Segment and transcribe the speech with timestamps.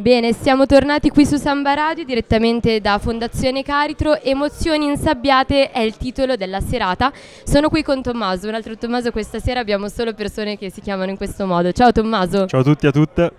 [0.00, 4.18] Bene, siamo tornati qui su Samba Radio direttamente da Fondazione Caritro.
[4.22, 7.12] Emozioni insabbiate è il titolo della serata.
[7.44, 11.10] Sono qui con Tommaso, un altro Tommaso questa sera abbiamo solo persone che si chiamano
[11.10, 11.70] in questo modo.
[11.72, 12.46] Ciao Tommaso.
[12.46, 13.32] Ciao a tutti e a tutte.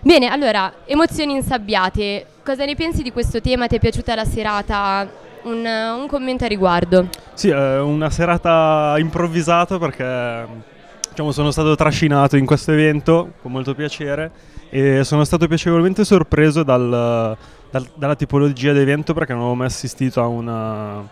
[0.00, 2.24] Bene, allora, emozioni insabbiate.
[2.42, 3.66] Cosa ne pensi di questo tema?
[3.66, 5.06] Ti è piaciuta la serata?
[5.42, 7.08] Un, un commento a riguardo.
[7.34, 10.46] Sì, è una serata improvvisata perché
[11.16, 14.30] diciamo, sono stato trascinato in questo evento con molto piacere
[14.68, 17.34] e sono stato piacevolmente sorpreso dal,
[17.70, 21.08] dal, dalla tipologia di evento perché non avevo mai assistito a una,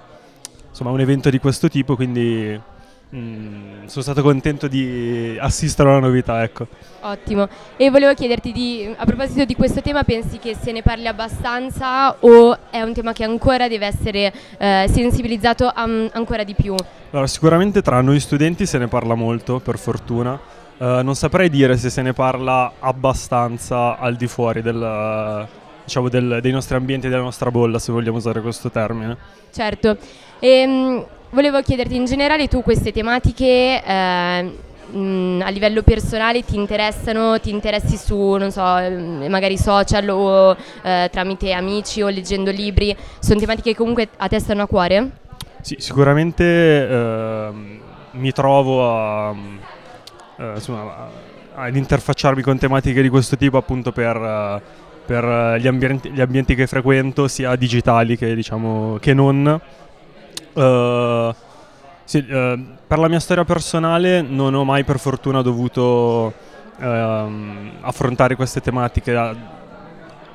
[0.69, 2.61] insomma, un evento di questo tipo, quindi
[3.15, 6.67] Mm, sono stato contento di assistere a una novità, ecco.
[7.01, 7.49] Ottimo.
[7.77, 12.17] E volevo chiederti, di, a proposito di questo tema, pensi che se ne parli abbastanza
[12.21, 16.75] o è un tema che ancora deve essere eh, sensibilizzato am, ancora di più?
[17.11, 20.63] Allora, sicuramente tra noi studenti se ne parla molto, per fortuna.
[20.77, 25.47] Uh, non saprei dire se se ne parla abbastanza al di fuori del,
[25.85, 29.17] diciamo del, dei nostri ambienti, della nostra bolla, se vogliamo usare questo termine.
[29.53, 29.97] Certo.
[30.41, 34.53] Ehm, volevo chiederti in generale tu queste tematiche eh,
[34.91, 40.57] mh, a livello personale ti interessano, ti interessi su, non so, mm, magari social o
[40.83, 45.11] eh, tramite amici o leggendo libri, sono tematiche che comunque a te stanno a cuore?
[45.61, 47.49] Sì, sicuramente eh,
[48.13, 49.35] mi trovo a,
[50.39, 51.09] eh, insomma,
[51.55, 54.63] ad interfacciarmi con tematiche di questo tipo appunto per,
[55.05, 59.61] per gli, ambienti, gli, ambienti, che frequento, sia digitali che, diciamo, che non.
[60.55, 61.35] Uh,
[62.05, 66.33] sì, uh, per la mia storia personale non ho mai per fortuna dovuto
[66.79, 66.85] uh,
[67.81, 69.37] affrontare queste tematiche uh,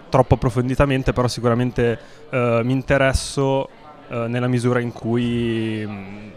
[0.10, 2.00] troppo approfonditamente, però sicuramente
[2.32, 3.70] mi interesso
[4.10, 6.30] nella misura in cui mm,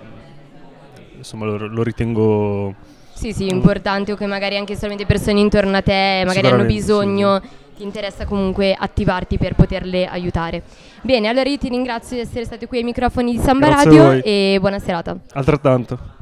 [1.17, 2.75] insomma, lo, lo ritengo...
[3.15, 7.41] Sì, sì, importante o che magari anche solamente persone intorno a te magari hanno bisogno
[7.41, 10.63] sì ti interessa comunque attivarti per poterle aiutare.
[11.03, 14.23] Bene, allora io ti ringrazio di essere stati qui ai microfoni di Samba Grazie Radio
[14.25, 15.17] e buona serata.
[15.33, 16.21] Altrettanto.